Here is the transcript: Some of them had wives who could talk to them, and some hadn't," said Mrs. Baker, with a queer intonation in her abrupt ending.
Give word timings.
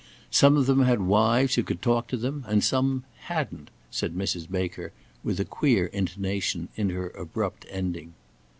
Some 0.31 0.57
of 0.57 0.65
them 0.65 0.81
had 0.81 1.01
wives 1.03 1.53
who 1.53 1.61
could 1.61 1.79
talk 1.79 2.07
to 2.07 2.17
them, 2.17 2.43
and 2.47 2.63
some 2.63 3.03
hadn't," 3.25 3.69
said 3.91 4.15
Mrs. 4.15 4.49
Baker, 4.49 4.93
with 5.23 5.39
a 5.39 5.45
queer 5.45 5.85
intonation 5.93 6.69
in 6.75 6.89
her 6.89 7.09
abrupt 7.09 7.67
ending. 7.69 8.13